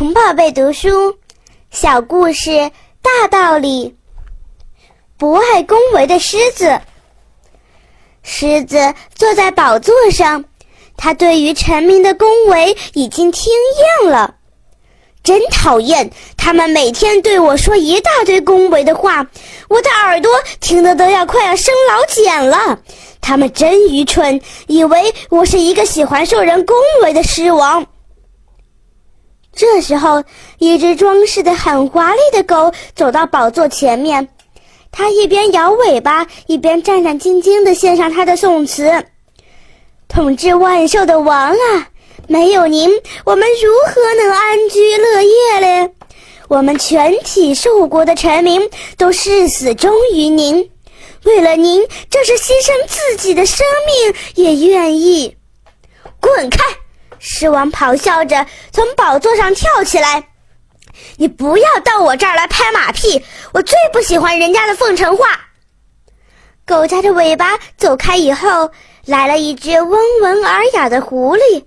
[0.00, 1.18] 童宝贝读书，
[1.70, 2.70] 小故事
[3.02, 3.94] 大道理。
[5.18, 6.80] 不爱恭维的狮子。
[8.22, 10.42] 狮子坐在宝座上，
[10.96, 13.52] 他对于臣民的恭维已经听
[14.02, 14.36] 厌了。
[15.22, 19.26] 真讨厌，他们每天对我说一大堆恭维的话，
[19.68, 22.78] 我的耳朵听得都要快要生老茧了。
[23.20, 27.86] 他们真愚蠢，以为我是一个喜欢受人恭维的狮王。
[29.60, 30.24] 这时候，
[30.56, 34.26] 一只装饰的很华丽的狗走到宝座前面，
[34.90, 38.90] 它一边摇尾巴，一边战战兢兢地献上它的颂词
[40.08, 41.88] ：“统治万兽的王啊，
[42.26, 42.88] 没有您，
[43.26, 45.90] 我们如何能安居乐业嘞？
[46.48, 50.70] 我们全体兽国的臣民都誓死忠于您，
[51.24, 55.36] 为了您，就是牺牲自己的生命也愿意。
[56.18, 56.64] 滚开！”
[57.20, 60.24] 狮王咆哮着从宝座上跳起来
[61.16, 63.22] ：“你不要到我这儿来拍马屁！
[63.52, 65.40] 我最不喜欢人家的奉承话。”
[66.66, 68.70] 狗夹着尾巴走开以后，
[69.04, 71.64] 来了一只温文尔雅的狐狸，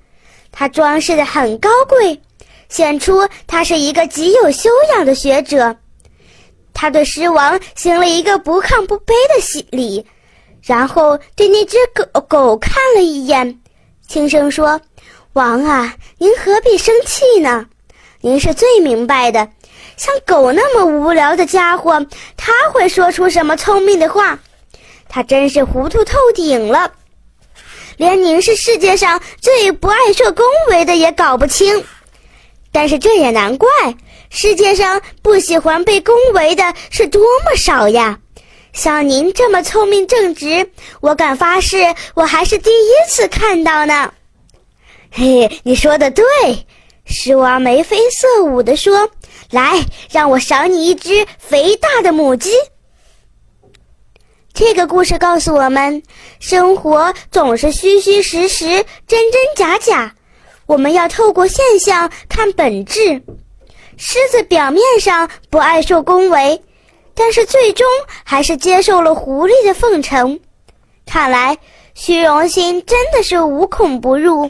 [0.52, 2.22] 它装饰的很高贵，
[2.70, 5.78] 显出它是一个极有修养的学者。
[6.74, 10.06] 他对狮王行了一个不亢不卑的洗礼，
[10.64, 13.62] 然后对那只狗狗看了一眼，
[14.08, 14.81] 轻声说。
[15.34, 17.66] 王啊，您何必生气呢？
[18.22, 19.50] 您是最明白的。
[19.98, 22.06] 像狗那么无聊的家伙，
[22.38, 24.38] 他会说出什么聪明的话？
[25.09, 26.92] 他真是糊涂透顶了，
[27.98, 31.84] 连您是世界上最不爱受恭维的也搞不清。
[32.72, 33.68] 但是这也难怪，
[34.30, 38.20] 世界上不喜欢被恭维的是多么少呀！
[38.72, 40.70] 像您这么聪明正直，
[41.02, 44.14] 我敢发誓，我还是第一次看到呢。
[45.16, 46.25] 嘿，你说的对，
[47.06, 49.11] 狮王眉飞色舞地说
[49.52, 52.50] ：“来，让我赏你一只肥大的母鸡。”
[54.56, 56.02] 这个故事告诉我们，
[56.40, 58.66] 生活总是虚虚实实、
[59.06, 60.16] 真真假假，
[60.66, 63.22] 我们要透过现象看本质。
[63.97, 66.59] 狮子表面上不爱受恭维，
[67.13, 67.85] 但是最终
[68.23, 70.40] 还是接受了狐狸的奉承。
[71.06, 71.59] 看来，
[71.94, 74.50] 虚荣心真的是无孔不入。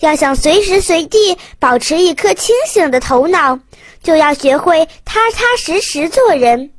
[0.00, 3.58] 要想随时随地保持一颗清醒的头脑，
[4.02, 6.70] 就要学会踏踏实实做人。